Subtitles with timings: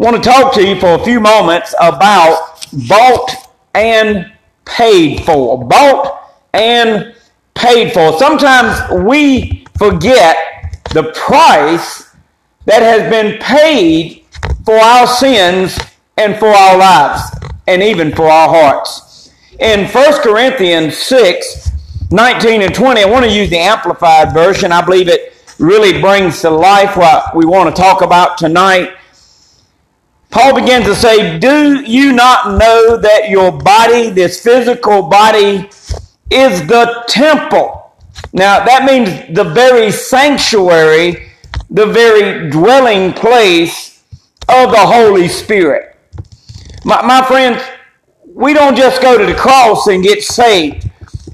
[0.00, 3.30] want to talk to you for a few moments about bought
[3.74, 4.32] and
[4.64, 5.62] paid for.
[5.62, 7.14] Bought and
[7.54, 8.18] paid for.
[8.18, 12.16] Sometimes we forget the price
[12.64, 14.24] that has been paid
[14.64, 15.78] for our sins
[16.16, 17.22] and for our lives
[17.66, 19.30] and even for our hearts.
[19.58, 21.72] In 1 Corinthians 6,
[22.10, 24.72] 19 and 20, I want to use the Amplified Version.
[24.72, 28.94] I believe it really brings to life what we want to talk about tonight.
[30.30, 35.68] Paul begins to say, Do you not know that your body, this physical body,
[36.30, 37.92] is the temple?
[38.32, 41.30] Now, that means the very sanctuary,
[41.68, 44.02] the very dwelling place
[44.48, 45.96] of the Holy Spirit.
[46.84, 47.62] My, my friends,
[48.32, 50.88] we don't just go to the cross and get saved.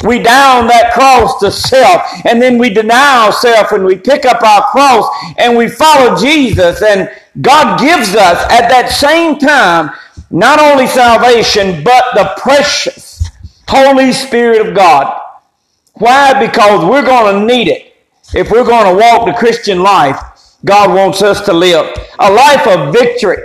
[0.04, 4.42] We down that cross to self, and then we deny ourselves and we pick up
[4.42, 5.06] our cross
[5.38, 6.82] and we follow Jesus.
[6.82, 9.90] And God gives us at that same time
[10.30, 13.28] not only salvation, but the precious
[13.68, 15.20] Holy Spirit of God.
[15.94, 16.46] Why?
[16.46, 17.94] Because we're going to need it.
[18.34, 20.18] If we're going to walk the Christian life,
[20.64, 23.38] God wants us to live a life of victory.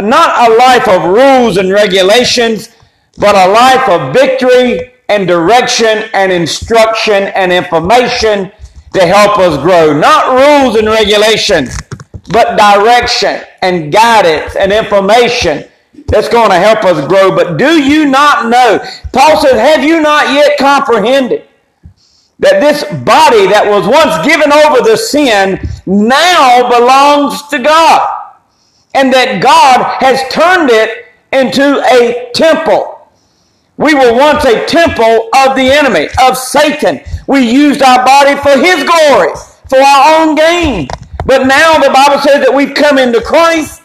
[0.00, 2.74] Not a life of rules and regulations,
[3.16, 8.52] but a life of victory and direction and instruction and information
[8.92, 9.98] to help us grow.
[9.98, 11.76] Not rules and regulations,
[12.28, 15.68] but direction and guidance and information
[16.06, 17.34] that's going to help us grow.
[17.34, 18.78] But do you not know?
[19.12, 21.46] Paul says, Have you not yet comprehended
[22.38, 28.14] that this body that was once given over to sin now belongs to God?
[28.94, 32.98] And that God has turned it into a temple
[33.78, 37.00] we were once a temple of the enemy, of Satan.
[37.28, 39.32] We used our body for his glory,
[39.68, 40.88] for our own gain.
[41.24, 43.82] But now the Bible says that we've come into Christ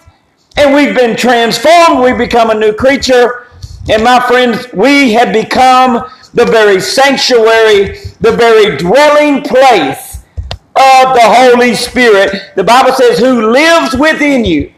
[0.58, 2.04] and we've been transformed.
[2.04, 3.48] We've become a new creature.
[3.90, 10.24] And my friends, we have become the very sanctuary, the very dwelling place
[10.76, 12.54] of the Holy Spirit.
[12.56, 14.74] The Bible says, who lives within you,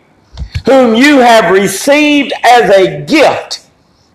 [0.66, 3.67] whom you have received as a gift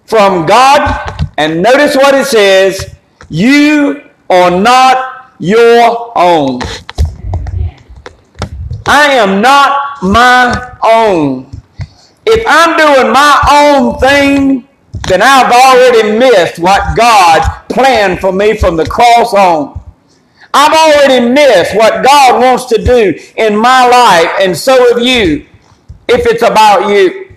[0.04, 1.28] from God.
[1.38, 2.96] And notice what it says
[3.28, 6.60] you are not your own.
[8.86, 11.50] I am not my own.
[12.26, 14.68] If I'm doing my own thing,
[15.08, 19.80] then I've already missed what God planned for me from the cross on.
[20.52, 25.46] I've already missed what God wants to do in my life, and so have you,
[26.08, 27.36] if it's about you.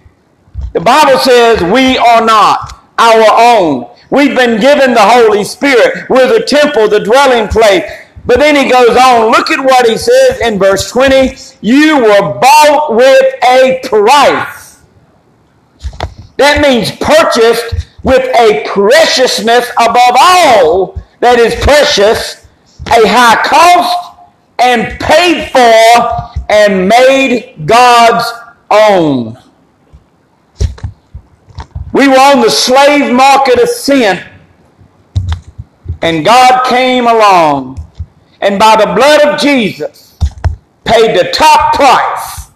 [0.73, 3.25] The Bible says we are not our
[3.59, 3.89] own.
[4.09, 6.09] We've been given the Holy Spirit.
[6.09, 7.83] We're the temple, the dwelling place.
[8.25, 9.31] But then he goes on.
[9.31, 11.35] Look at what he says in verse 20.
[11.61, 14.81] You were bought with a price.
[16.37, 22.47] That means purchased with a preciousness above all that is precious,
[22.87, 24.17] a high cost,
[24.59, 28.25] and paid for and made God's
[28.69, 29.37] own.
[31.93, 34.23] We were on the slave market of sin.
[36.01, 37.72] And God came along
[38.43, 40.17] and by the blood of Jesus
[40.83, 42.51] paid the top price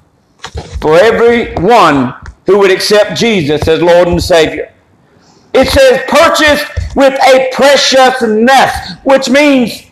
[0.79, 2.13] for everyone
[2.45, 4.73] who would accept Jesus as Lord and Savior.
[5.53, 9.83] It says purchased with a preciousness, which means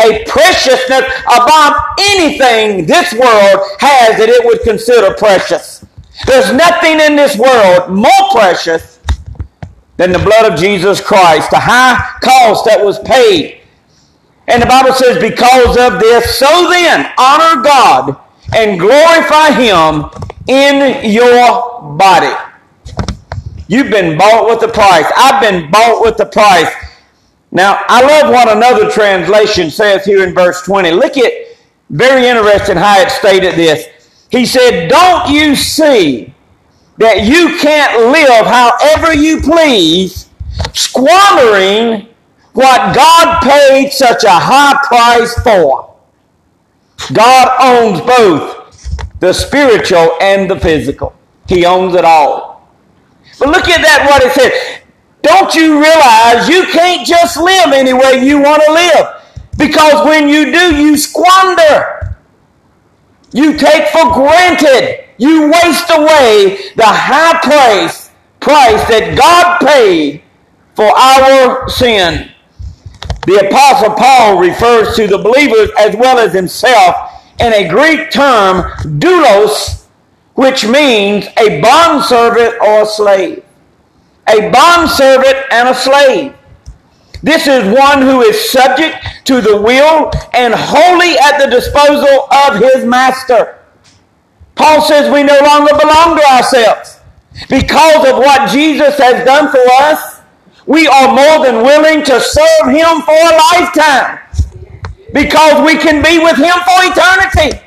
[0.00, 5.84] a preciousness above anything this world has that it would consider precious.
[6.26, 9.00] There's nothing in this world more precious
[9.96, 13.61] than the blood of Jesus Christ, the high cost that was paid.
[14.48, 18.16] And the Bible says, because of this, so then honor God
[18.54, 20.10] and glorify Him
[20.48, 22.34] in your body.
[23.68, 25.10] You've been bought with a price.
[25.16, 26.70] I've been bought with a price.
[27.52, 30.90] Now, I love what another translation says here in verse 20.
[30.90, 31.32] Look at,
[31.90, 33.86] very interesting how it stated this.
[34.30, 36.34] He said, Don't you see
[36.98, 40.30] that you can't live however you please,
[40.72, 42.08] squandering
[42.52, 45.94] what God paid such a high price for?
[47.12, 48.62] God owns both
[49.20, 51.14] the spiritual and the physical.
[51.48, 52.68] He owns it all.
[53.38, 54.82] But look at that, what it said.
[55.22, 59.22] Don't you realize you can't just live any way you want to live?
[59.56, 62.16] Because when you do, you squander.
[63.32, 65.04] You take for granted.
[65.18, 68.10] You waste away the high price,
[68.40, 70.22] price that God paid
[70.74, 72.31] for our sin.
[73.26, 78.62] The Apostle Paul refers to the believers as well as himself in a Greek term,
[78.98, 79.86] doulos,
[80.34, 83.44] which means a bondservant or a slave.
[84.28, 86.34] A bondservant and a slave.
[87.22, 88.96] This is one who is subject
[89.26, 93.58] to the will and wholly at the disposal of his master.
[94.56, 96.98] Paul says we no longer belong to ourselves.
[97.48, 100.11] Because of what Jesus has done for us,
[100.66, 104.18] we are more than willing to serve him for a lifetime.
[105.12, 107.60] Because we can be with him for eternity.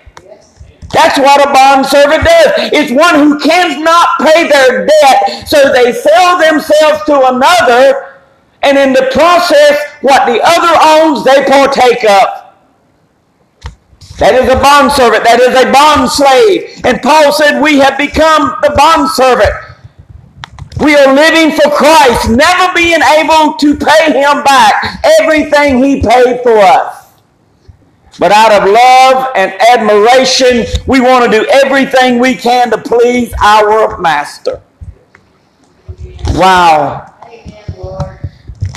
[0.93, 2.51] That's what a bond servant does.
[2.71, 8.15] It's one who cannot pay their debt, so they sell themselves to another
[8.65, 12.45] and in the process, what the other owns, they partake of.
[14.17, 15.23] That is a bond servant.
[15.23, 16.81] That is a bond slave.
[16.83, 19.53] And Paul said, We have become the bond servant.
[20.79, 26.41] We are living for Christ, never being able to pay him back everything he paid
[26.43, 27.13] for us.
[28.19, 33.33] But out of love and admiration, we want to do everything we can to please
[33.41, 34.61] our master.
[36.29, 37.13] Wow.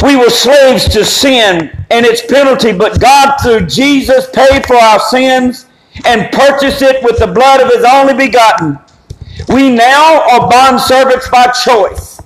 [0.03, 5.01] We were slaves to sin and its penalty, but God, through Jesus, paid for our
[5.01, 5.67] sins
[6.05, 8.79] and purchased it with the blood of His only begotten.
[9.49, 12.21] We now are bond servants by choice.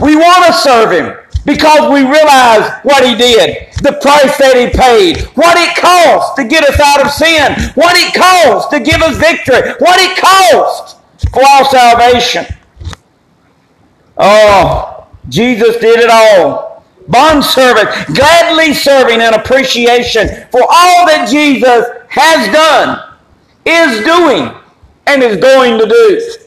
[0.00, 4.76] We want to serve Him because we realize what He did, the price that He
[4.76, 9.00] paid, what it cost to get us out of sin, what it cost to give
[9.02, 10.98] us victory, what it cost
[11.32, 12.46] for our salvation.
[14.16, 16.74] Oh, Jesus did it all
[17.08, 23.14] Bond servant, gladly serving in appreciation for all that Jesus has done,
[23.66, 24.50] is doing,
[25.06, 26.43] and is going to do.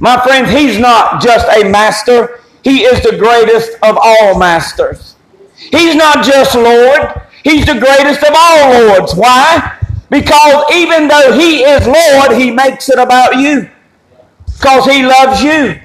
[0.00, 5.16] My friends, he's not just a master, he is the greatest of all masters.
[5.56, 9.14] He's not just Lord, he's the greatest of all lords.
[9.14, 9.76] Why?
[10.10, 13.70] Because even though he is Lord, he makes it about you.
[14.46, 15.78] Because he loves you.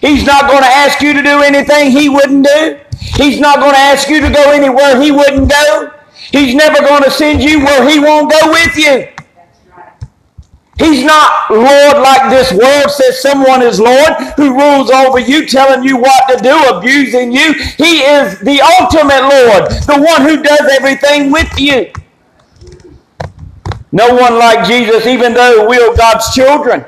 [0.00, 2.80] He's not going to ask you to do anything he wouldn't do.
[2.98, 5.92] He's not going to ask you to go anywhere he wouldn't go.
[6.30, 9.08] He's never going to send you where he won't go with you.
[10.78, 15.82] He's not Lord like this world says someone is Lord who rules over you, telling
[15.82, 17.52] you what to do, abusing you.
[17.52, 21.90] He is the ultimate Lord, the one who does everything with you.
[23.90, 26.84] No one like Jesus, even though we are God's children.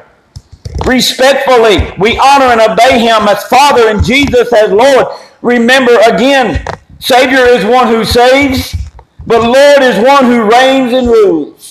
[0.87, 5.07] Respectfully, we honor and obey Him as Father and Jesus as Lord.
[5.43, 6.65] Remember again,
[6.99, 8.75] Savior is one who saves,
[9.27, 11.70] but Lord is one who reigns and rules.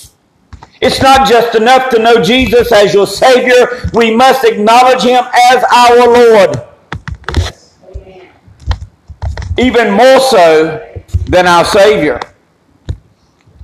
[0.80, 5.22] It's not just enough to know Jesus as your Savior, we must acknowledge Him
[5.52, 6.56] as our Lord.
[9.58, 10.86] Even more so
[11.26, 12.18] than our Savior.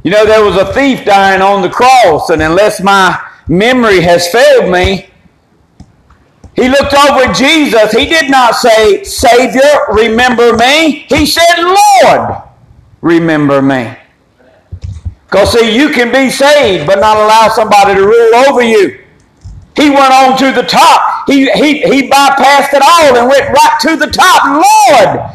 [0.02, 4.28] You know, there was a thief dying on the cross, and unless my memory has
[4.28, 5.08] failed me,
[6.54, 7.92] he looked over at Jesus.
[7.92, 11.06] He did not say, Savior, remember me.
[11.08, 12.42] He said, Lord,
[13.02, 13.94] remember me.
[15.36, 19.04] Because, see, you can be saved, but not allow somebody to rule over you.
[19.76, 21.28] He went on to the top.
[21.28, 24.44] He, he, he bypassed it all and went right to the top.
[24.46, 25.30] Lord,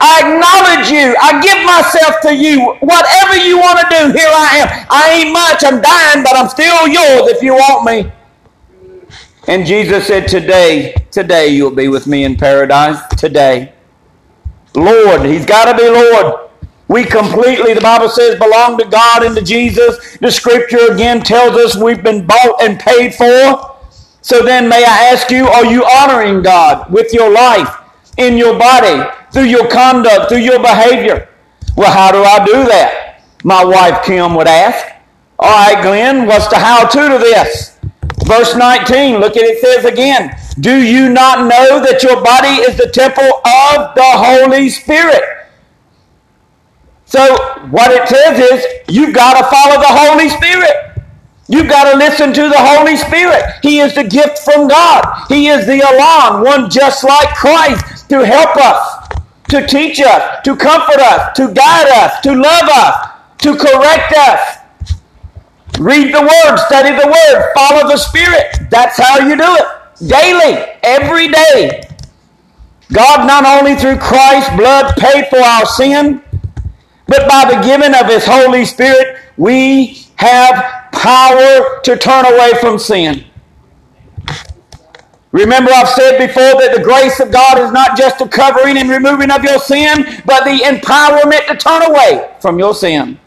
[0.00, 1.14] I acknowledge you.
[1.20, 2.72] I give myself to you.
[2.80, 4.86] Whatever you want to do, here I am.
[4.88, 5.62] I ain't much.
[5.62, 8.10] I'm dying, but I'm still yours if you want me.
[9.46, 13.06] And Jesus said, Today, today you'll be with me in paradise.
[13.18, 13.74] Today.
[14.74, 16.47] Lord, He's got to be Lord.
[16.88, 20.16] We completely, the Bible says, belong to God and to Jesus.
[20.18, 23.76] The scripture again tells us we've been bought and paid for.
[24.22, 27.68] So then, may I ask you, are you honoring God with your life,
[28.16, 31.28] in your body, through your conduct, through your behavior?
[31.76, 33.22] Well, how do I do that?
[33.44, 34.94] My wife Kim would ask.
[35.38, 37.78] All right, Glenn, what's the how to to this?
[38.24, 42.76] Verse 19, look at it says again, Do you not know that your body is
[42.76, 45.22] the temple of the Holy Spirit?
[47.08, 47.36] So,
[47.70, 51.00] what it says is, you've got to follow the Holy Spirit.
[51.48, 53.42] You've got to listen to the Holy Spirit.
[53.62, 55.24] He is the gift from God.
[55.28, 59.08] He is the Elohim, one just like Christ, to help us,
[59.48, 64.58] to teach us, to comfort us, to guide us, to love us, to correct us,
[65.78, 68.68] Read the Word, study the Word, follow the Spirit.
[68.68, 70.08] That's how you do it.
[70.08, 71.82] Daily, every day.
[72.92, 76.20] God not only through Christ's blood paid for our sin,
[77.08, 82.78] but by the giving of His Holy Spirit, we have power to turn away from
[82.78, 83.24] sin.
[85.32, 88.88] Remember, I've said before that the grace of God is not just the covering and
[88.88, 93.18] removing of your sin, but the empowerment to turn away from your sin.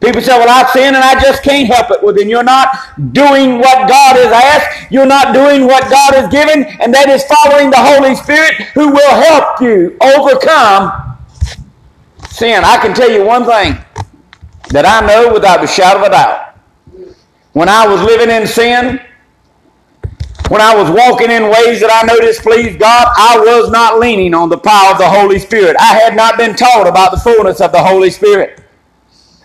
[0.00, 2.02] People say, well, I sin and I just can't help it.
[2.02, 2.68] Well, then you're not
[3.12, 4.90] doing what God has asked.
[4.90, 8.90] You're not doing what God has given, and that is following the Holy Spirit who
[8.90, 11.09] will help you overcome
[12.40, 12.64] sin.
[12.64, 13.76] I can tell you one thing
[14.70, 16.56] that I know without a shadow of a doubt.
[17.52, 18.98] When I was living in sin,
[20.48, 24.32] when I was walking in ways that I know displeased God, I was not leaning
[24.32, 25.76] on the power of the Holy Spirit.
[25.78, 28.62] I had not been taught about the fullness of the Holy Spirit.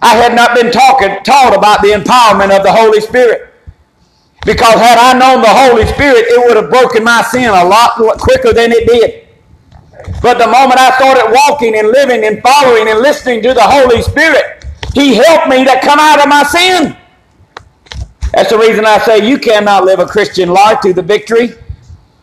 [0.02, 3.54] I had not been talking, taught about the empowerment of the Holy Spirit.
[4.46, 7.96] Because had I known the Holy Spirit, it would have broken my sin a lot
[8.20, 9.25] quicker than it did.
[10.22, 14.02] But the moment I started walking and living and following and listening to the Holy
[14.02, 16.98] Spirit, He helped me to come out of my sin.
[18.34, 21.52] That's the reason I say you cannot live a Christian life to the victory.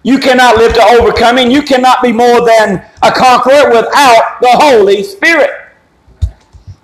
[0.02, 1.50] You cannot live to overcoming.
[1.50, 5.50] You cannot be more than a conqueror without the Holy Spirit.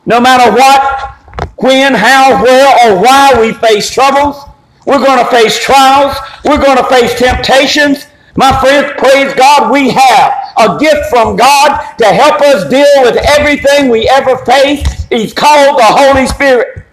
[0.06, 1.14] No matter what,
[1.56, 4.42] when, how, where, or why we face troubles,
[4.86, 8.06] we're going to face trials, we're going to face temptations.
[8.36, 13.16] My friends, praise God, we have a gift from God to help us deal with
[13.38, 15.06] everything we ever face.
[15.10, 16.84] He's called the Holy Spirit.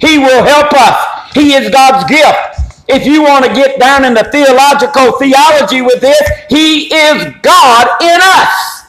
[0.00, 1.32] He will help us.
[1.34, 2.84] He is God's gift.
[2.88, 8.18] If you want to get down into theological theology with this, He is God in
[8.20, 8.84] us.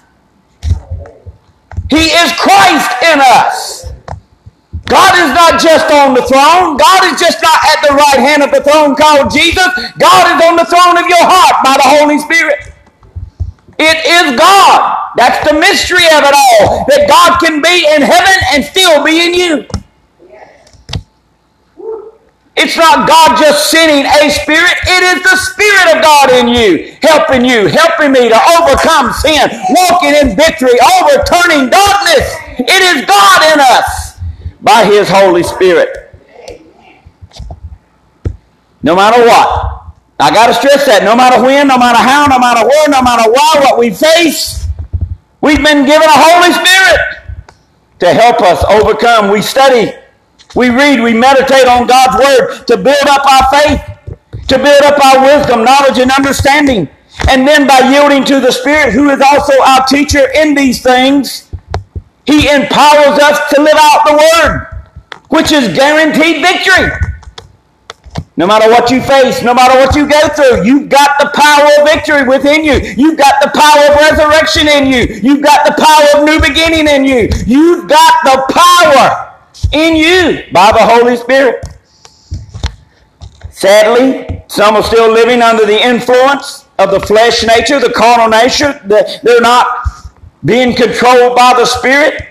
[1.90, 3.92] He is Christ in us.
[4.88, 6.78] God is not just on the throne.
[6.78, 9.68] God is just not at the right hand of the throne called Jesus.
[10.00, 12.71] God is on the throne of your heart by the Holy Spirit.
[13.82, 15.12] It is God.
[15.18, 16.86] That's the mystery of it all.
[16.86, 19.66] That God can be in heaven and still be in you.
[22.56, 26.96] It's not God just sending a spirit, it is the Spirit of God in you,
[27.02, 32.36] helping you, helping me to overcome sin, walking in victory, overturning darkness.
[32.60, 34.20] It is God in us
[34.62, 36.14] by His Holy Spirit.
[38.84, 39.81] No matter what.
[40.22, 41.04] I got to stress that.
[41.04, 44.68] No matter when, no matter how, no matter where, no matter why, what we face,
[45.42, 47.02] we've been given a Holy Spirit
[48.00, 49.32] to help us overcome.
[49.32, 49.92] We study
[50.56, 55.04] we read, we meditate on God's Word to build up our faith, to build up
[55.04, 56.90] our wisdom, knowledge, and understanding.
[57.30, 61.50] And then by yielding to the Spirit, who is also our teacher in these things,
[62.26, 64.68] He empowers us to live out the Word,
[65.30, 67.11] which is guaranteed victory.
[68.38, 71.68] No matter what you face, no matter what you go through, you've got the power
[71.78, 72.76] of victory within you.
[72.96, 75.20] You've got the power of resurrection in you.
[75.22, 77.30] You've got the power of new beginning in you.
[77.46, 79.38] You've got the power
[79.74, 81.66] in you by the Holy Spirit.
[83.50, 88.80] Sadly, some are still living under the influence of the flesh nature, the carnal nature.
[88.86, 89.68] They're not
[90.44, 92.30] being controlled by the Spirit.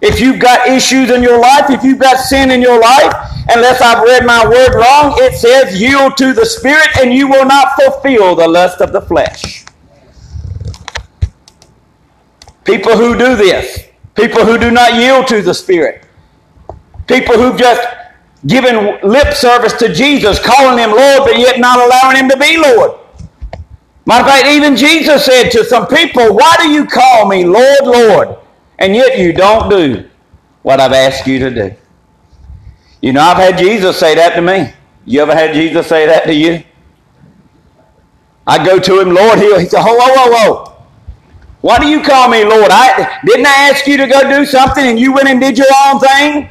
[0.00, 3.12] If you've got issues in your life, if you've got sin in your life,
[3.54, 7.44] unless I've read my word wrong, it says yield to the Spirit and you will
[7.44, 9.64] not fulfill the lust of the flesh.
[12.64, 16.04] People who do this, people who do not yield to the Spirit,
[17.10, 17.82] People who've just
[18.46, 22.56] given lip service to Jesus, calling him Lord, but yet not allowing him to be
[22.56, 23.00] Lord.
[24.06, 27.80] Matter of fact, even Jesus said to some people, Why do you call me Lord,
[27.82, 28.38] Lord?
[28.80, 30.08] And yet you don't do
[30.62, 31.74] what I've asked you to do.
[33.02, 34.72] You know, I've had Jesus say that to me.
[35.04, 36.62] You ever had Jesus say that to you?
[38.46, 40.70] I go to him, Lord, he, he said, Whoa, whoa, whoa, whoa.
[41.60, 42.70] Why do you call me Lord?
[42.70, 45.66] I didn't I ask you to go do something and you went and did your
[45.86, 46.48] own thing?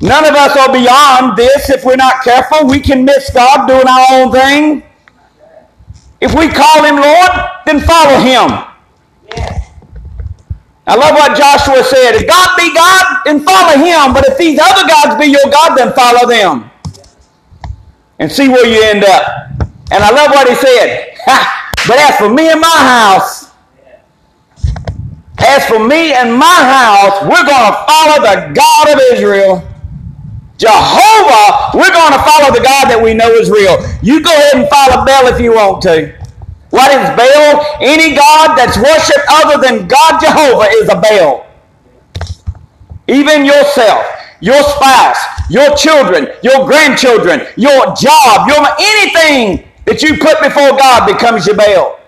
[0.00, 2.68] None of us are beyond this if we're not careful.
[2.68, 4.84] We can miss God doing our own thing.
[6.20, 7.30] If we call him Lord,
[7.66, 8.67] then follow him.
[10.88, 12.16] I love what Joshua said.
[12.16, 14.14] If God be God, then follow him.
[14.14, 16.70] But if these other gods be your God, then follow them.
[18.18, 19.52] And see where you end up.
[19.92, 21.14] And I love what he said.
[21.86, 23.50] but as for me and my house,
[25.38, 29.68] as for me and my house, we're going to follow the God of Israel.
[30.56, 33.76] Jehovah, we're going to follow the God that we know is real.
[34.02, 36.16] You go ahead and follow Baal if you want to.
[36.78, 37.66] What is Baal?
[37.80, 41.44] Any God that's worshiped other than God Jehovah is a Baal.
[43.08, 44.06] Even yourself,
[44.40, 45.18] your spouse,
[45.50, 51.56] your children, your grandchildren, your job, your anything that you put before God becomes your
[51.56, 51.98] Baal.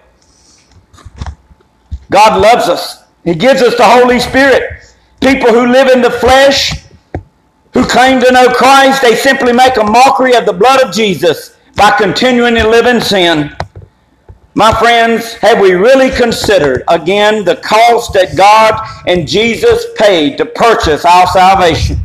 [2.12, 3.02] God loves us.
[3.24, 4.84] He gives us the Holy Spirit.
[5.20, 6.84] People who live in the flesh,
[7.72, 11.56] who claim to know Christ, they simply make a mockery of the blood of Jesus
[11.74, 13.56] by continuing to live in sin.
[14.60, 20.44] My friends, have we really considered again the cost that God and Jesus paid to
[20.44, 21.96] purchase our salvation?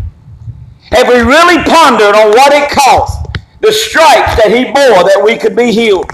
[0.83, 3.27] Have we really pondered on what it cost?
[3.59, 6.09] The stripes that he bore that we could be healed.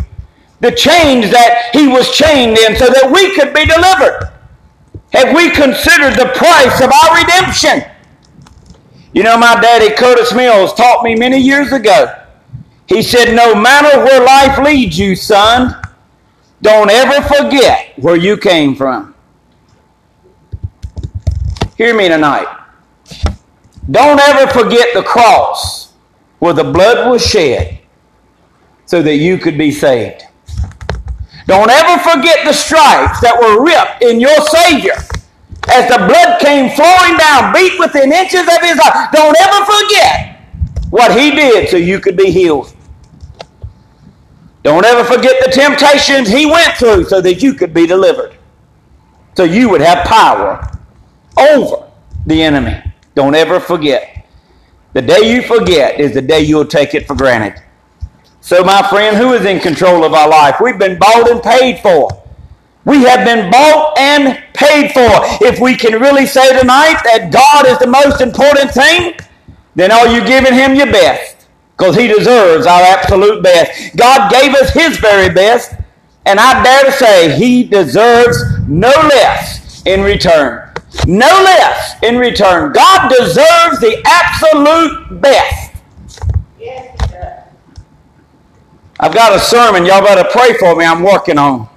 [0.61, 4.33] The chains that he was chained in so that we could be delivered.
[5.13, 7.85] Have we considered the price of our redemption?
[9.13, 12.15] You know, my daddy, Curtis Mills, taught me many years ago.
[12.87, 15.79] He said, No matter where life leads you, son,
[16.61, 19.15] don't ever forget where you came from.
[21.77, 22.47] Hear me tonight.
[23.89, 25.93] Don't ever forget the cross
[26.39, 27.79] where the blood was shed
[28.85, 30.23] so that you could be saved.
[31.47, 34.93] Don't ever forget the stripes that were ripped in your Savior
[35.69, 39.11] as the blood came flowing down, beat within inches of his heart.
[39.11, 40.41] Don't ever forget
[40.89, 42.75] what he did so you could be healed.
[44.63, 48.37] Don't ever forget the temptations he went through so that you could be delivered.
[49.35, 50.77] So you would have power
[51.37, 51.89] over
[52.25, 52.81] the enemy.
[53.15, 54.27] Don't ever forget.
[54.93, 57.61] The day you forget is the day you'll take it for granted.
[58.41, 60.55] So, my friend, who is in control of our life?
[60.59, 62.09] We've been bought and paid for.
[62.85, 65.45] We have been bought and paid for.
[65.45, 69.13] If we can really say tonight that God is the most important thing,
[69.75, 71.30] then are you giving Him your best?
[71.81, 73.97] Because He deserves our absolute best.
[73.97, 75.73] God gave us His very best,
[76.27, 80.71] and I dare to say He deserves no less in return.
[81.07, 82.71] No less in return.
[82.71, 85.73] God deserves the absolute best.
[86.59, 86.99] Yes.
[88.99, 91.67] I've got a sermon y'all better pray for me I'm working on.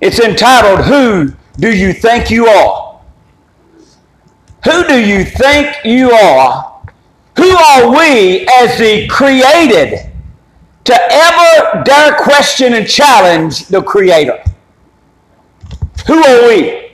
[0.00, 3.02] It's entitled, Who Do You Think You Are?
[4.64, 6.71] Who do you think you are?
[7.42, 9.98] Who are we as the created
[10.84, 14.44] to ever dare question and challenge the Creator?
[16.06, 16.92] Who are we?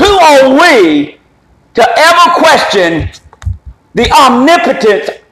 [0.00, 1.20] Who are we
[1.74, 3.08] to ever question
[3.94, 5.22] the omnipotent,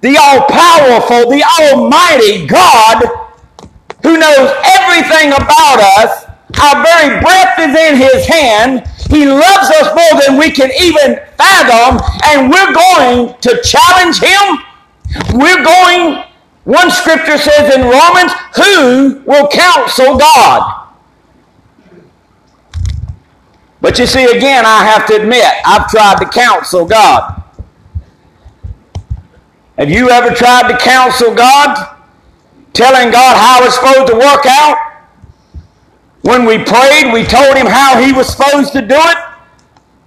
[0.00, 3.04] the all powerful, the almighty God
[4.02, 6.24] who knows everything about us?
[6.58, 8.88] Our very breath is in His hand.
[9.14, 14.58] He loves us more than we can even fathom, and we're going to challenge Him.
[15.38, 16.24] We're going,
[16.64, 20.88] one scripture says in Romans, who will counsel God?
[23.80, 27.40] But you see, again, I have to admit, I've tried to counsel God.
[29.78, 31.98] Have you ever tried to counsel God?
[32.72, 34.93] Telling God how it's supposed to work out?
[36.24, 39.18] When we prayed, we told Him how He was supposed to do it.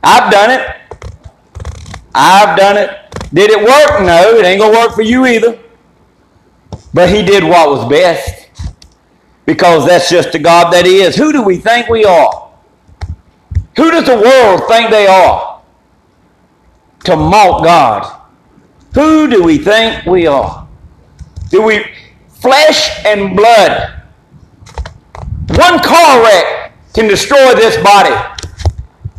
[0.04, 0.76] I've done it.
[2.14, 2.90] I've done it.
[3.34, 4.02] Did it work?
[4.02, 5.60] No, it ain't going to work for you either.
[6.92, 8.50] But He did what was best.
[9.46, 11.16] Because that's just the God that He is.
[11.16, 12.50] Who do we think we are?
[13.76, 15.62] Who does the world think they are?
[17.04, 18.22] To mock God.
[18.96, 20.68] Who do we think we are?
[21.52, 21.86] Do we
[22.30, 23.97] flesh and blood?
[25.50, 28.16] One car wreck can destroy this body.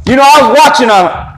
[0.07, 1.29] You know, I was watching a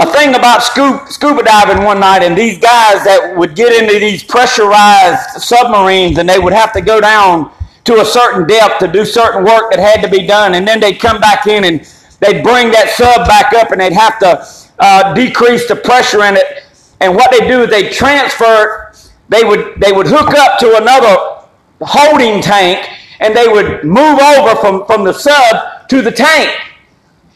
[0.00, 3.98] a thing about scuba, scuba diving one night, and these guys that would get into
[3.98, 7.50] these pressurized submarines, and they would have to go down
[7.84, 10.78] to a certain depth to do certain work that had to be done, and then
[10.78, 11.80] they'd come back in and
[12.20, 14.46] they'd bring that sub back up, and they'd have to
[14.78, 16.64] uh, decrease the pressure in it.
[17.00, 18.92] And what they do is they transfer.
[19.28, 21.44] They would they would hook up to another
[21.80, 22.88] holding tank,
[23.20, 26.50] and they would move over from from the sub to the tank,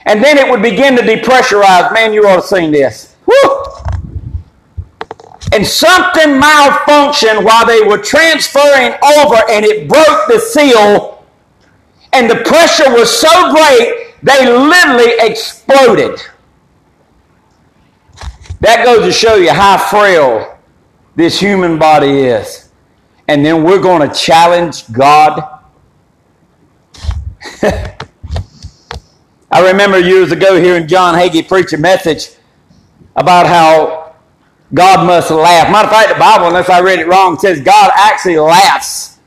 [0.07, 1.93] and then it would begin to depressurize.
[1.93, 3.17] Man, you ought to seen this.
[3.27, 3.63] Woo!
[5.53, 11.25] and something malfunctioned while they were transferring over and it broke the seal
[12.13, 16.19] and the pressure was so great they literally exploded
[18.61, 20.59] that goes to show you how frail
[21.17, 22.71] this human body is
[23.29, 25.62] and then we're going to challenge god
[29.51, 32.31] i remember years ago hearing john hagee preach a message
[33.17, 34.03] about how
[34.75, 35.71] God must laugh.
[35.71, 39.19] Matter of fact, the Bible, unless I read it wrong, says God actually laughs.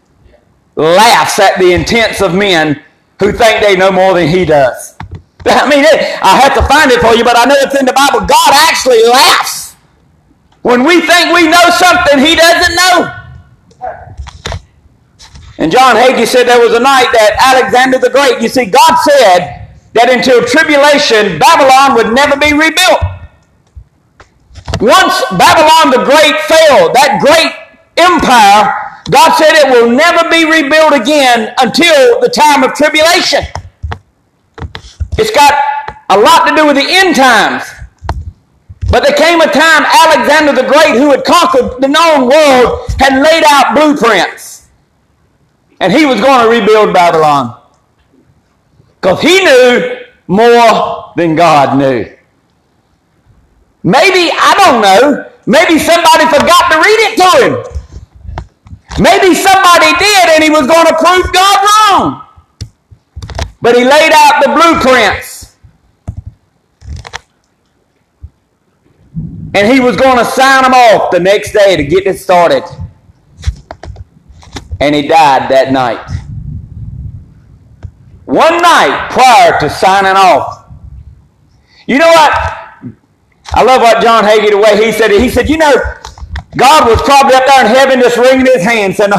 [0.75, 2.81] Laughs at the intents of men
[3.19, 4.97] who think they know more than he does.
[5.45, 7.93] I mean, I have to find it for you, but I know it's in the
[7.93, 8.25] Bible.
[8.25, 9.75] God actually laughs.
[10.63, 13.24] When we think we know something he doesn't know.
[15.57, 18.95] And John Hagee said there was a night that Alexander the Great, you see, God
[19.03, 22.99] said that until tribulation, Babylon would never be rebuilt.
[24.83, 27.55] Once Babylon the Great fell, that great
[27.95, 28.67] empire,
[29.09, 33.43] God said it will never be rebuilt again until the time of tribulation.
[35.17, 35.55] It's got
[36.09, 37.63] a lot to do with the end times.
[38.91, 43.21] But there came a time Alexander the Great, who had conquered the known world, had
[43.21, 44.54] laid out blueprints.
[45.79, 47.61] And he was going to rebuild Babylon.
[48.99, 52.11] Because he knew more than God knew.
[53.83, 57.75] Maybe, I don't know, maybe somebody forgot to read it to him.
[58.99, 62.25] Maybe somebody did and he was going to prove God wrong.
[63.61, 65.57] But he laid out the blueprints.
[69.53, 72.63] And he was going to sign them off the next day to get it started.
[74.79, 76.05] And he died that night.
[78.25, 80.65] One night prior to signing off.
[81.87, 82.31] You know what?
[83.53, 85.21] I love what John Hagee, the way he said it.
[85.21, 85.73] He said, you know,
[86.57, 89.13] God was probably up there in heaven just wringing his hands and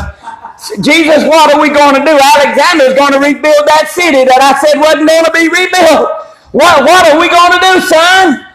[0.81, 2.17] Jesus, what are we going to do?
[2.17, 6.09] Alexander's going to rebuild that city that I said wasn't going to be rebuilt.
[6.53, 8.46] What, what are we going to do, son?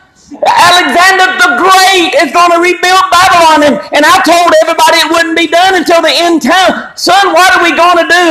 [0.45, 3.61] Alexander the Great is going to rebuild Babylon.
[3.63, 6.97] And, and I told everybody it wouldn't be done until the end time.
[6.97, 8.27] Son, what are we going to do?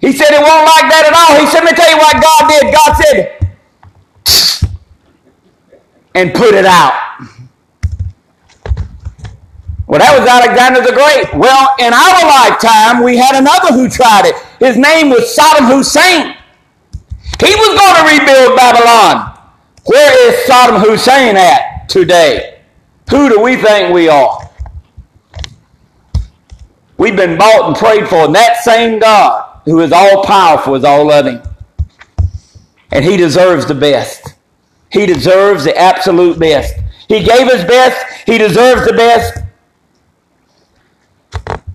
[0.00, 1.40] He said it won't like that at all.
[1.40, 2.72] He said, let me tell you what God did.
[2.72, 3.36] God said,
[6.14, 6.94] and put it out.
[9.86, 11.34] Well, that was Alexander the Great.
[11.34, 14.36] Well, in our lifetime, we had another who tried it.
[14.58, 16.36] His name was Saddam Hussein.
[17.42, 19.29] He was going to rebuild Babylon.
[19.86, 22.60] Where is Saddam Hussein at today?
[23.10, 24.50] Who do we think we are?
[26.98, 30.84] We've been bought and prayed for, and that same God who is all powerful is
[30.84, 31.40] all loving.
[32.92, 34.34] And He deserves the best.
[34.92, 36.74] He deserves the absolute best.
[37.08, 39.38] He gave His best, He deserves the best.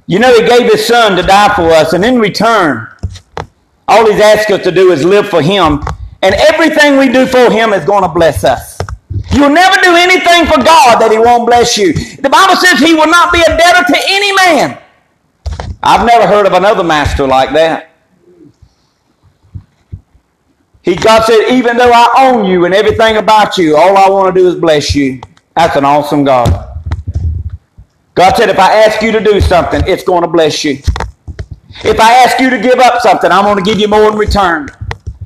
[0.06, 2.88] You know, He gave His Son to die for us, and in return,
[3.88, 5.82] all He's asked us to do is live for Him,
[6.26, 8.80] and everything we do for Him is going to bless us.
[9.32, 11.94] You'll never do anything for God that He won't bless you.
[11.94, 14.82] The Bible says He will not be a debtor to any man.
[15.84, 17.92] I've never heard of another master like that.
[20.82, 24.34] He, God said, even though I own you and everything about you, all I want
[24.34, 25.22] to do is bless you.
[25.56, 26.80] That's an awesome God.
[28.16, 30.80] God said, if I ask you to do something, it's going to bless you.
[31.84, 34.18] If I ask you to give up something, I'm going to give you more in
[34.18, 34.70] return.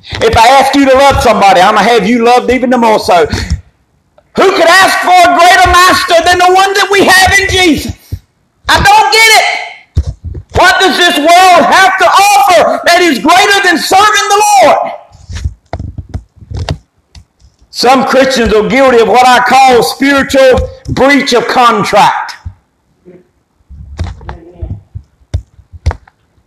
[0.02, 2.98] If I ask you to love somebody, I'm going to have you loved even more
[2.98, 3.26] so.
[3.26, 8.14] Who could ask for a greater master than the one that we have in Jesus?
[8.68, 9.70] I don't get it.
[10.54, 14.92] What does this world have to offer that is greater than serving the Lord?
[17.70, 22.36] Some Christians are guilty of what I call spiritual breach of contract.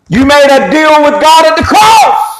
[0.09, 2.32] You made a deal with God at the cross.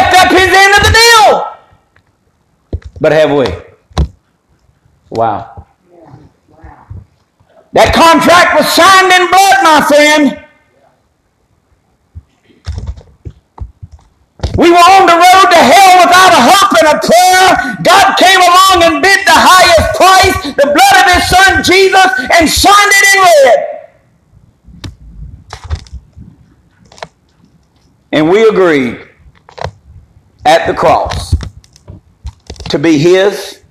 [0.00, 1.28] Kept up his end of the deal.
[3.02, 3.44] But have we?
[5.10, 5.66] Wow.
[7.72, 10.46] That contract was signed in blood, my friend.
[14.56, 17.76] We were on the road to hell without a hope and a prayer.
[17.84, 22.08] God came along and bid the highest price, the blood of his son Jesus,
[22.40, 23.60] and signed it in red.
[28.12, 29.09] And we agreed
[30.44, 31.34] at the cross
[32.68, 33.62] to be His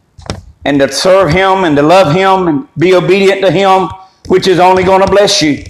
[0.66, 3.90] and to serve Him and to love Him and be obedient to Him,
[4.28, 5.64] which is only going to bless you.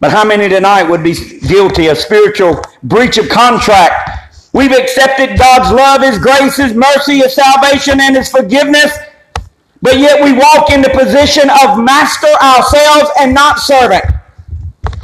[0.00, 4.50] But how many tonight would be guilty of spiritual breach of contract?
[4.52, 8.96] We've accepted God's love, His grace, His mercy, His salvation, and His forgiveness,
[9.82, 14.04] but yet we walk in the position of master ourselves and not servant.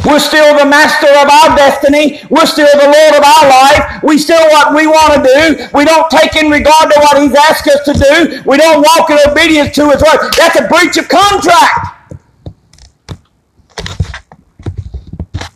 [0.05, 2.21] We're still the master of our destiny.
[2.31, 4.03] We're still the Lord of our life.
[4.03, 5.69] We still what we want to do.
[5.75, 8.43] We don't take in regard to what He's asked us to do.
[8.47, 10.33] We don't walk in obedience to His word.
[10.39, 12.01] That's a breach of contract.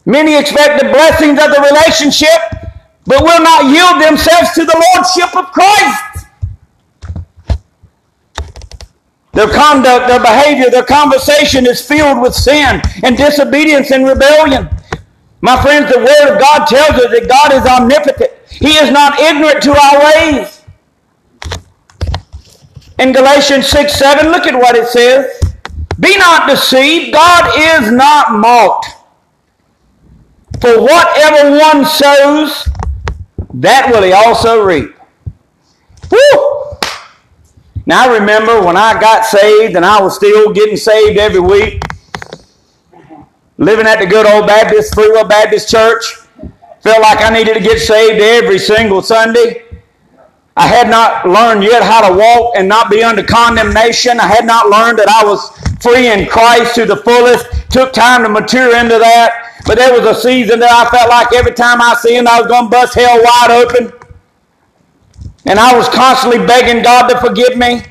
[0.07, 2.39] Many expect the blessings of the relationship,
[3.07, 6.14] but will not yield themselves to the Lordship of Christ.
[9.35, 14.69] Their conduct, their behavior, their conversation is filled with sin and disobedience and rebellion.
[15.41, 18.31] My friends, the Word of God tells us that God is omnipotent.
[18.49, 20.63] He is not ignorant to our ways.
[22.99, 25.41] In Galatians 6 7, look at what it says.
[25.99, 28.87] Be not deceived, God is not mocked.
[30.61, 32.69] For whatever one sows,
[33.55, 34.95] that will he also reap.
[36.11, 36.54] Woo!
[37.87, 41.83] Now I remember when I got saved and I was still getting saved every week,
[43.59, 46.25] living at the good old Baptist, Free Will Baptist Church,
[46.85, 49.65] Felt like I needed to get saved every single Sunday.
[50.55, 54.21] I had not learned yet how to walk and not be under condemnation.
[54.21, 55.49] I had not learned that I was
[55.81, 57.47] free in Christ to the fullest.
[57.71, 59.63] Took time to mature into that.
[59.65, 62.49] But there was a season that I felt like every time I sinned, I was
[62.49, 63.91] going to bust hell wide open.
[65.47, 67.85] And I was constantly begging God to forgive me.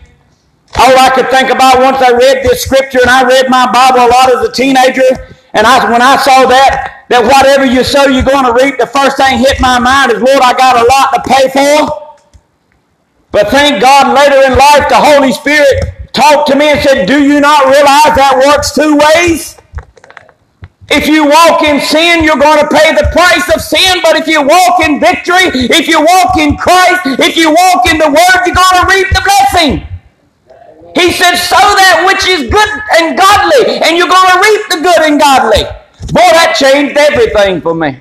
[0.78, 4.06] All I could think about once I read this scripture and I read my Bible
[4.06, 5.06] a lot as a teenager,
[5.54, 8.88] and I, when I saw that, that whatever you sow, you're going to reap, the
[8.88, 12.18] first thing hit my mind is, Lord, I got a lot to pay for.
[13.32, 17.22] But thank God later in life, the Holy Spirit talked to me and said, Do
[17.22, 19.53] you not realize that works two ways?
[20.90, 24.00] If you walk in sin, you're going to pay the price of sin.
[24.04, 27.98] But if you walk in victory, if you walk in Christ, if you walk in
[27.98, 29.88] the Word, you're going to reap the blessing.
[30.94, 34.80] He said, sow that which is good and godly, and you're going to reap the
[34.86, 35.66] good and godly.
[36.14, 37.98] Boy, that changed everything for me.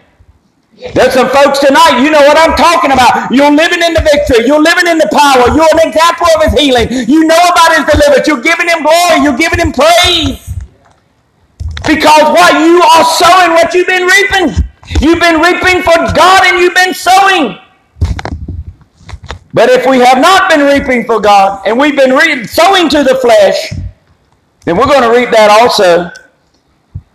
[0.92, 3.30] There's some folks tonight, you know what I'm talking about.
[3.30, 4.44] You're living in the victory.
[4.44, 5.48] You're living in the power.
[5.54, 6.90] You're an example of his healing.
[7.08, 8.26] You know about his deliverance.
[8.26, 9.24] You're giving him glory.
[9.24, 10.51] You're giving him praise.
[11.86, 12.54] Because what?
[12.54, 14.64] You are sowing what you've been reaping.
[15.00, 17.58] You've been reaping for God and you've been sowing.
[19.54, 23.02] But if we have not been reaping for God and we've been re- sowing to
[23.02, 23.72] the flesh,
[24.64, 26.10] then we're going to reap that also.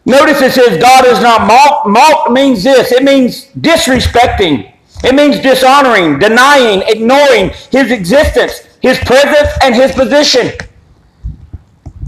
[0.05, 1.87] Notice it says God is not mocked.
[1.87, 4.71] Mocked means this it means disrespecting,
[5.03, 10.51] it means dishonoring, denying, ignoring his existence, his presence, and his position.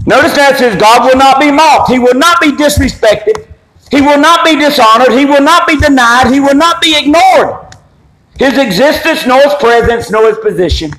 [0.06, 1.90] Notice that it says God will not be mocked.
[1.90, 3.46] He will not be disrespected.
[3.90, 5.12] He will not be dishonored.
[5.12, 6.32] He will not be denied.
[6.32, 7.70] He will not be ignored
[8.40, 10.90] his existence, nor his presence, nor his position.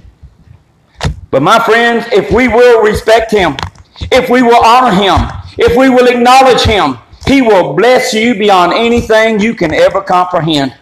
[1.32, 3.58] But my friends, if we will respect him,
[4.12, 8.74] if we will honor him, if we will acknowledge him, he will bless you beyond
[8.74, 10.76] anything you can ever comprehend.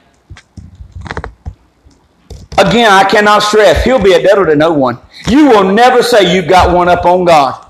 [2.57, 4.99] Again, I cannot stress, he'll be a debtor to no one.
[5.29, 7.67] You will never say you've got one up on God.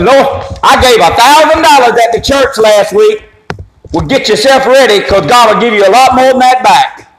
[0.00, 3.24] Lord, I gave a thousand dollars at the church last week.
[3.92, 7.12] Well, get yourself ready because God will give you a lot more than that back.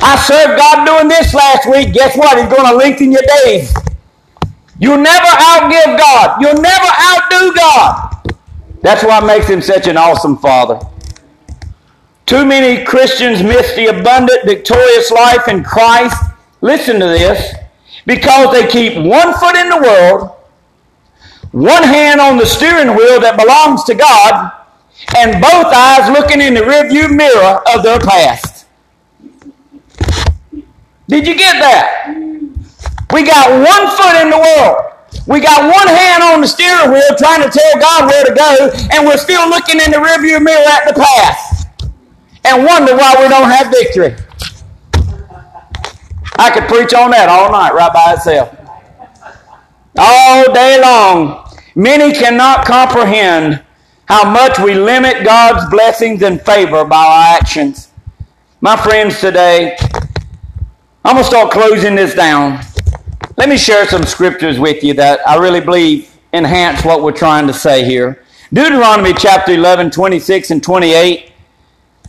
[0.00, 1.92] I served God doing this last week.
[1.92, 2.38] Guess what?
[2.38, 3.72] He's going to lengthen your days.
[4.78, 6.40] You'll never outgive God.
[6.40, 8.34] You'll never outdo God.
[8.82, 10.78] That's what makes him such an awesome father.
[12.26, 16.16] Too many Christians miss the abundant, victorious life in Christ.
[16.60, 17.54] Listen to this.
[18.04, 20.35] Because they keep one foot in the world,
[21.56, 24.52] one hand on the steering wheel that belongs to God,
[25.16, 28.66] and both eyes looking in the rearview mirror of their past.
[31.08, 32.12] Did you get that?
[33.10, 34.92] We got one foot in the world.
[35.26, 38.70] We got one hand on the steering wheel trying to tell God where to go,
[38.92, 41.68] and we're still looking in the rearview mirror at the past
[42.44, 44.14] and wonder why we don't have victory.
[46.38, 48.52] I could preach on that all night right by itself.
[49.98, 51.45] All day long.
[51.78, 53.62] Many cannot comprehend
[54.08, 57.90] how much we limit God's blessings and favor by our actions.
[58.62, 59.76] My friends, today,
[61.04, 62.64] I'm going to start closing this down.
[63.36, 67.46] Let me share some scriptures with you that I really believe enhance what we're trying
[67.46, 68.24] to say here.
[68.54, 71.30] Deuteronomy chapter 11, 26 and 28.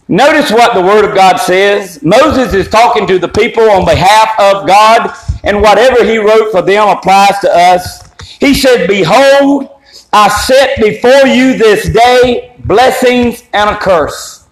[0.08, 2.02] Notice what the Word of God says.
[2.02, 6.62] Moses is talking to the people on behalf of God, and whatever he wrote for
[6.62, 8.07] them applies to us.
[8.39, 9.69] He said, Behold,
[10.13, 14.47] I set before you this day blessings and a curse.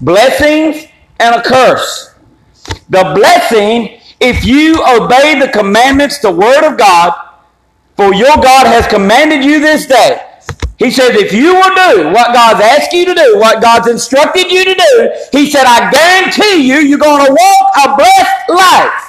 [0.00, 0.86] Blessings
[1.18, 2.14] and a curse.
[2.88, 7.12] The blessing, if you obey the commandments, the word of God,
[7.96, 10.24] for your God has commanded you this day.
[10.78, 14.52] He says, if you will do what God's asked you to do, what God's instructed
[14.52, 19.08] you to do, He said, I guarantee you, you're going to walk a blessed life.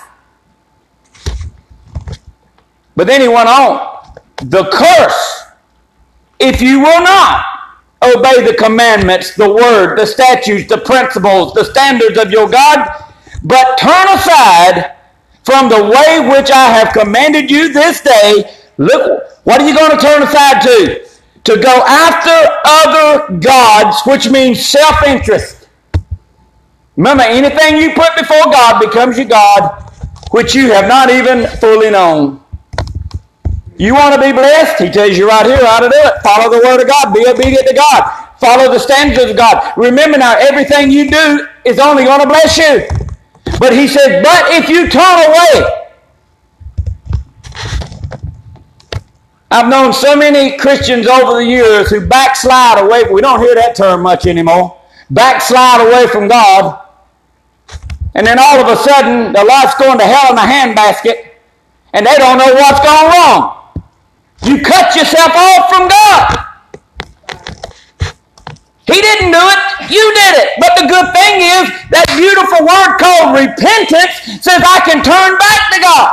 [2.96, 3.99] But then he went on,
[4.44, 5.44] the curse,
[6.40, 7.46] if you will not
[8.02, 12.88] obey the commandments, the word, the statutes, the principles, the standards of your God,
[13.44, 14.96] but turn aside
[15.44, 18.56] from the way which I have commanded you this day.
[18.78, 21.08] Look, what are you going to turn aside to?
[21.46, 25.68] To go after other gods, which means self interest.
[26.96, 29.90] Remember, anything you put before God becomes your God,
[30.32, 32.39] which you have not even fully known.
[33.80, 34.84] You want to be blessed?
[34.84, 36.22] He tells you right here how to do it.
[36.22, 37.14] Follow the word of God.
[37.14, 38.28] Be obedient to God.
[38.38, 39.74] Follow the standards of God.
[39.78, 42.86] Remember now, everything you do is only going to bless you.
[43.58, 45.86] But he said, but if you turn away,
[49.50, 53.04] I've known so many Christians over the years who backslide away.
[53.12, 54.80] We don't hear that term much anymore.
[55.10, 56.86] backslide away from God,
[58.14, 61.32] and then all of a sudden their life's going to hell in a handbasket,
[61.94, 63.59] and they don't know what's gone wrong.
[64.44, 66.46] You cut yourself off from God.
[68.90, 70.50] He didn't do it, you did it.
[70.58, 75.62] But the good thing is that beautiful word called repentance says I can turn back
[75.70, 76.10] to God.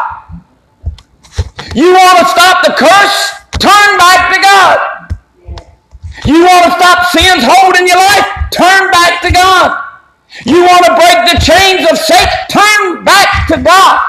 [1.72, 3.18] You want to stop the curse?
[3.56, 4.76] Turn back to God.
[6.28, 8.28] You want to stop sins holding your life?
[8.52, 9.84] Turn back to God.
[10.44, 12.28] You want to break the chains of Satan?
[12.50, 14.04] Turn back to God.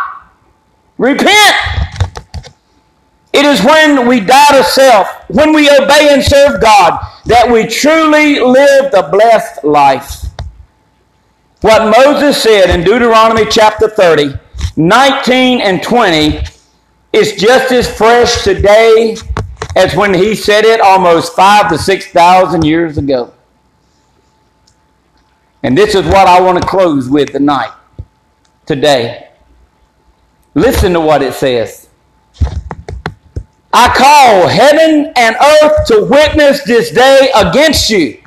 [0.97, 1.55] Repent.
[3.37, 7.67] It is when we die to self, when we obey and serve God, that we
[7.67, 10.25] truly live the blessed life.
[11.61, 14.39] What Moses said in Deuteronomy chapter 30,
[14.75, 16.39] 19 and 20
[17.13, 19.15] is just as fresh today
[19.75, 23.31] as when he said it almost five to six thousand years ago.
[25.61, 27.71] And this is what I want to close with tonight,
[28.65, 29.29] today.
[30.55, 31.87] Listen to what it says.
[33.79, 38.19] I call heaven and earth to witness this day against you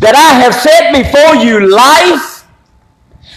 [0.00, 2.46] that I have set before you life,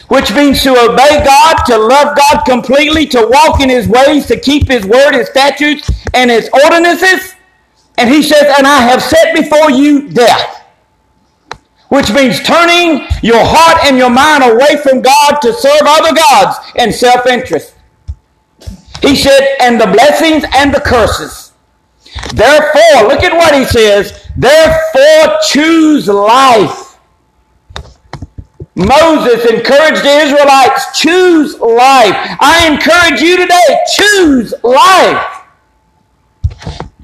[0.10, 4.38] which means to obey God, to love God completely, to walk in His ways, to
[4.38, 7.36] keep His word, His statutes, and His ordinances.
[7.97, 10.65] And He says, and I have set before you death,
[11.88, 16.58] which means turning your heart and your mind away from God to serve other gods
[16.75, 17.74] and self interest.
[19.06, 21.54] He said, and the blessings and the curses.
[22.34, 24.28] Therefore, look at what he says.
[24.36, 26.98] Therefore, choose life.
[28.76, 32.15] Moses encouraged the Israelites, choose life.
[32.41, 35.44] I encourage you today, choose life.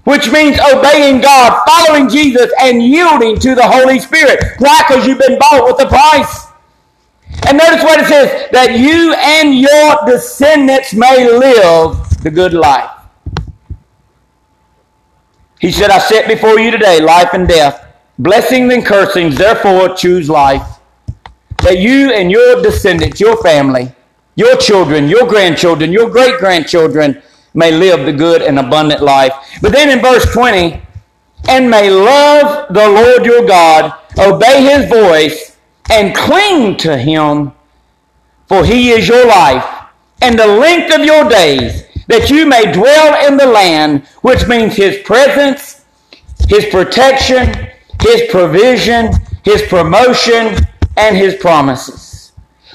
[0.03, 4.43] Which means obeying God, following Jesus, and yielding to the Holy Spirit.
[4.57, 4.83] Why?
[4.87, 6.50] Because you've been bought with a price.
[7.47, 12.89] And notice what it says that you and your descendants may live the good life.
[15.59, 17.85] He said, I set before you today life and death,
[18.17, 20.79] blessings and cursings, therefore choose life.
[21.63, 23.93] That you and your descendants, your family,
[24.35, 27.21] your children, your grandchildren, your great grandchildren
[27.53, 29.33] may live the good and abundant life.
[29.61, 30.81] But then in verse 20,
[31.47, 35.50] and may love the Lord your God, obey his voice,
[35.91, 37.51] and cling to him,
[38.47, 39.65] for he is your life
[40.21, 44.75] and the length of your days, that you may dwell in the land, which means
[44.75, 45.83] his presence,
[46.47, 47.67] his protection,
[48.01, 49.11] his provision,
[49.43, 50.55] his promotion,
[50.97, 52.31] and his promises,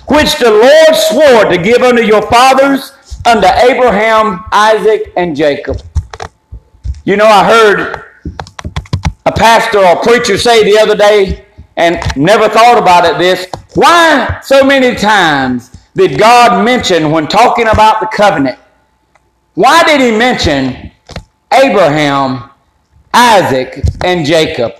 [0.08, 2.92] which the Lord swore to give unto your fathers,
[3.24, 5.80] unto Abraham, Isaac, and Jacob.
[7.04, 8.04] You know, I heard
[9.24, 11.45] a pastor or preacher say the other day,
[11.76, 13.46] and never thought about it this.
[13.74, 18.58] Why so many times did God mention when talking about the covenant?
[19.54, 20.92] Why did he mention
[21.52, 22.50] Abraham,
[23.12, 24.72] Isaac, and Jacob?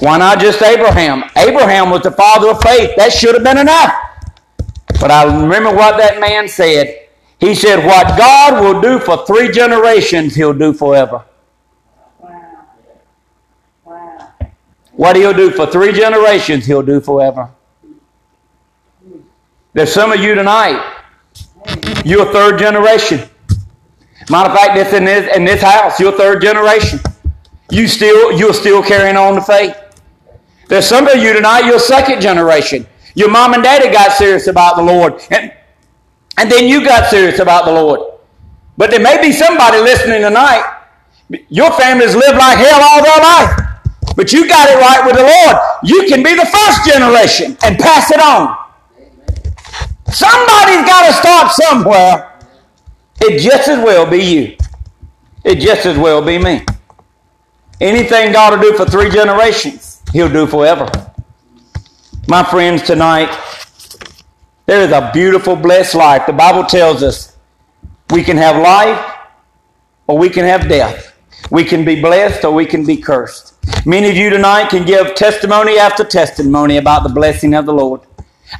[0.00, 1.24] Why not just Abraham?
[1.36, 2.90] Abraham was the father of faith.
[2.96, 3.92] That should have been enough.
[5.00, 7.08] But I remember what that man said.
[7.38, 11.24] He said, What God will do for three generations, he'll do forever.
[14.94, 17.50] What he'll do for three generations, he'll do forever.
[19.72, 21.00] There's some of you tonight,
[22.04, 23.28] you're a third generation.
[24.30, 27.00] Matter of fact, this in this in this house, you're third generation.
[27.70, 29.76] You still you're still carrying on the faith.
[30.68, 32.86] There's some of you tonight, you're second generation.
[33.14, 35.52] Your mom and daddy got serious about the Lord, and,
[36.38, 38.18] and then you got serious about the Lord.
[38.76, 40.80] But there may be somebody listening tonight.
[41.48, 43.71] Your family's lived like hell all their life.
[44.16, 45.56] But you got it right with the Lord.
[45.82, 48.58] You can be the first generation and pass it on.
[50.12, 52.40] Somebody's got to start somewhere.
[53.20, 54.56] It just as well be you.
[55.44, 56.64] It just as well be me.
[57.80, 60.90] Anything God will do for three generations, He'll do forever.
[62.28, 63.36] My friends, tonight,
[64.66, 66.26] there is a beautiful, blessed life.
[66.26, 67.36] The Bible tells us
[68.10, 69.16] we can have life
[70.06, 71.16] or we can have death.
[71.50, 73.51] We can be blessed or we can be cursed.
[73.84, 78.00] Many of you tonight can give testimony after testimony about the blessing of the Lord.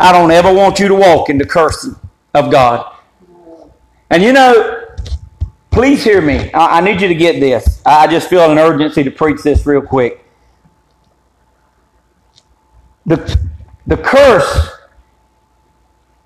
[0.01, 1.97] I don't ever want you to walk in the cursing
[2.35, 2.97] of God.
[4.11, 4.87] And you know,
[5.71, 6.53] please hear me.
[6.53, 7.81] I, I need you to get this.
[7.85, 10.25] I just feel an urgency to preach this real quick.
[13.07, 13.39] The,
[13.87, 14.71] the curse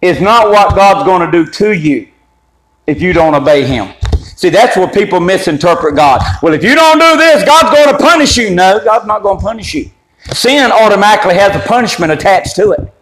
[0.03, 2.09] is not what God's going to do to you
[2.87, 3.95] if you don't obey Him.
[4.37, 6.21] See, that's where people misinterpret God.
[6.43, 8.51] Well, if you don't do this, God's going to punish you.
[8.51, 9.91] No, God's not going to punish you.
[10.33, 12.93] Sin automatically has a punishment attached to it.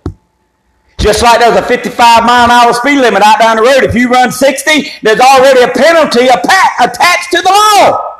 [0.99, 3.83] Just like there's a 55 mile an hour speed limit out down the road.
[3.83, 8.15] If you run 60, there's already a penalty attached to the law.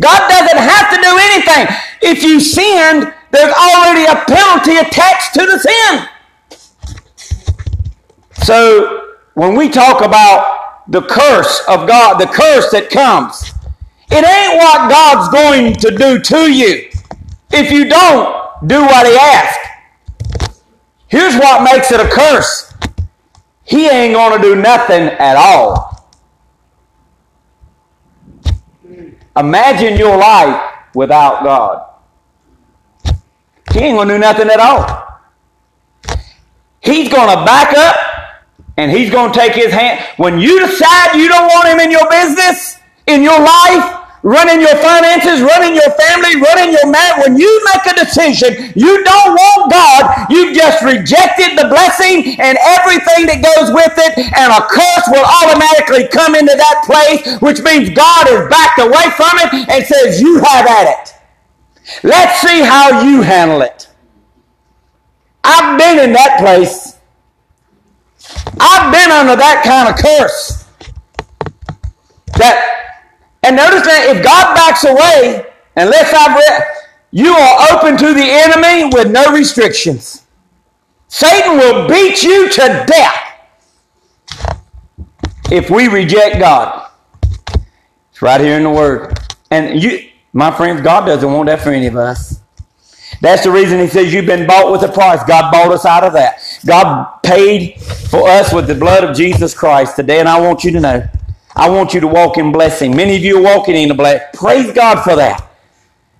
[0.00, 1.76] God doesn't have to do anything.
[2.02, 6.08] If you sinned, there's already a penalty attached to the sin.
[8.44, 10.55] So when we talk about
[10.88, 13.52] the curse of God, the curse that comes,
[14.10, 16.88] it ain't what God's going to do to you
[17.52, 20.52] if you don't do what He asks.
[21.08, 22.72] Here's what makes it a curse
[23.64, 26.08] He ain't going to do nothing at all.
[29.36, 31.82] Imagine your life without God.
[33.72, 35.06] He ain't going to do nothing at all.
[36.80, 38.05] He's going to back up
[38.76, 40.04] and he's going to take his hand.
[40.16, 44.74] When you decide you don't want him in your business, in your life, running your
[44.82, 49.70] finances, running your family, running your marriage, when you make a decision, you don't want
[49.70, 55.06] God, you've just rejected the blessing and everything that goes with it, and a curse
[55.14, 59.86] will automatically come into that place, which means God is backed away from it and
[59.86, 61.14] says, You have at it.
[62.02, 63.88] Let's see how you handle it.
[65.44, 66.95] I've been in that place.
[68.60, 70.64] I've been under that kind of curse.
[72.38, 73.04] That,
[73.42, 75.46] and notice that if God backs away,
[75.76, 76.62] unless I've read,
[77.10, 80.26] you are open to the enemy with no restrictions.
[81.08, 83.26] Satan will beat you to death
[85.50, 86.90] if we reject God.
[88.10, 89.18] It's right here in the Word.
[89.50, 92.40] And you, my friends, God doesn't want that for any of us.
[93.26, 95.20] That's the reason he says you've been bought with a price.
[95.24, 96.38] God bought us out of that.
[96.64, 100.70] God paid for us with the blood of Jesus Christ today, and I want you
[100.70, 101.08] to know.
[101.56, 102.94] I want you to walk in blessing.
[102.94, 104.28] Many of you are walking in the blessing.
[104.32, 105.42] Praise God for that.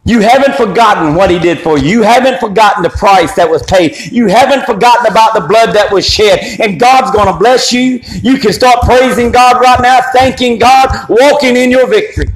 [0.04, 1.98] You haven't forgotten what he did for you.
[1.98, 3.96] You haven't forgotten the price that was paid.
[4.11, 6.61] You haven't forgotten about the blood that was shed.
[6.61, 8.00] And God's going to bless you.
[8.20, 12.32] You can start praising God right now, thanking God, walking in your victory.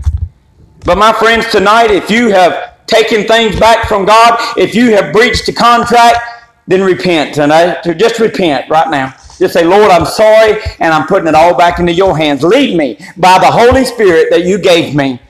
[0.84, 5.12] But my friends, tonight, if you have taking things back from God, if you have
[5.12, 6.18] breached the contract,
[6.66, 7.82] then repent tonight.
[7.96, 9.14] Just repent right now.
[9.38, 12.42] Just say, Lord, I'm sorry, and I'm putting it all back into your hands.
[12.42, 15.20] Lead me by the Holy Spirit that you gave me.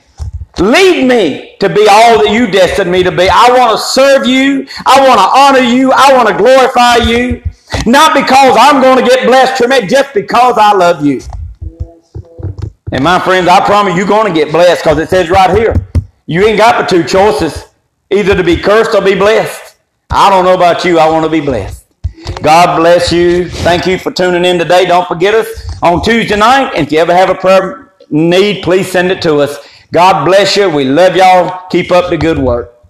[0.59, 3.29] Lead me to be all that you destined me to be.
[3.29, 4.67] I want to serve you.
[4.85, 5.91] I want to honor you.
[5.93, 7.41] I want to glorify you.
[7.85, 11.21] Not because I'm going to get blessed it, just because I love you.
[12.91, 15.73] And my friends, I promise you're going to get blessed because it says right here,
[16.25, 17.65] you ain't got but two choices
[18.11, 19.77] either to be cursed or be blessed.
[20.09, 20.99] I don't know about you.
[20.99, 21.85] I want to be blessed.
[22.41, 23.49] God bless you.
[23.49, 24.85] Thank you for tuning in today.
[24.85, 25.47] Don't forget us
[25.81, 26.73] on Tuesday night.
[26.75, 29.57] If you ever have a prayer need, please send it to us.
[29.91, 30.69] God bless you.
[30.69, 31.67] We love y'all.
[31.69, 32.80] Keep up the good work.